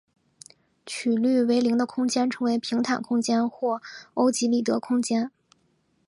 [0.83, 3.79] 曲率为零的空间称为平坦空间或
[4.15, 5.29] 欧几里得空间。